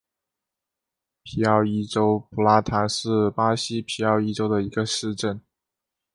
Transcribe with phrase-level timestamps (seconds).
[1.21, 5.39] 皮奥伊州普拉塔是巴西皮奥伊州的一个市镇。